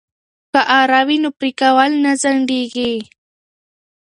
که 0.53 0.61
اره 0.79 1.01
وي 1.07 1.17
نو 1.23 1.29
پرې 1.37 1.51
کول 1.61 1.91
نه 2.03 2.11
ځنډیږي. 2.21 2.93